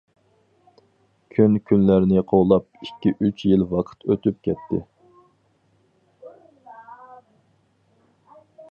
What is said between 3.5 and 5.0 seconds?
يىل ۋاقىت ئۆتۈپ كەتتى.